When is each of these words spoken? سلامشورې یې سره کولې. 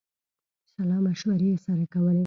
سلامشورې 0.73 1.47
یې 1.51 1.57
سره 1.65 1.85
کولې. 1.93 2.19